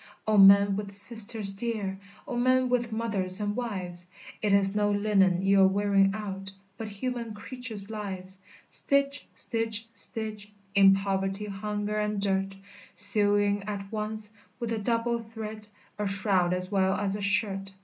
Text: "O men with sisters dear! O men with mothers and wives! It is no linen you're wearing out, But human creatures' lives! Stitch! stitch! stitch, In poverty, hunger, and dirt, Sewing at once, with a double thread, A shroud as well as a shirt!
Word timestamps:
"O 0.27 0.35
men 0.35 0.75
with 0.77 0.91
sisters 0.95 1.53
dear! 1.53 1.99
O 2.27 2.35
men 2.35 2.69
with 2.69 2.91
mothers 2.91 3.39
and 3.39 3.55
wives! 3.55 4.07
It 4.41 4.51
is 4.51 4.75
no 4.75 4.89
linen 4.89 5.43
you're 5.43 5.67
wearing 5.67 6.11
out, 6.15 6.51
But 6.75 6.87
human 6.87 7.35
creatures' 7.35 7.91
lives! 7.91 8.39
Stitch! 8.67 9.27
stitch! 9.35 9.87
stitch, 9.93 10.51
In 10.73 10.95
poverty, 10.95 11.45
hunger, 11.45 11.97
and 11.97 12.19
dirt, 12.19 12.55
Sewing 12.95 13.61
at 13.67 13.91
once, 13.91 14.31
with 14.59 14.71
a 14.73 14.79
double 14.79 15.19
thread, 15.19 15.67
A 15.99 16.07
shroud 16.07 16.51
as 16.51 16.71
well 16.71 16.93
as 16.95 17.15
a 17.15 17.21
shirt! 17.21 17.71